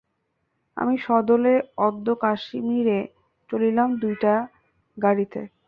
[0.77, 1.53] আমি সদলে
[1.77, 2.99] অদ্য কাশ্মীরে
[3.49, 4.39] চলিলাম দুইটার
[4.97, 5.41] গাড়ীতে।